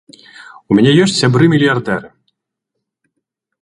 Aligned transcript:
У 0.69 0.77
мяне 0.79 0.91
ёсць 1.03 1.15
сябры 1.21 1.45
мільярдэры. 1.53 2.07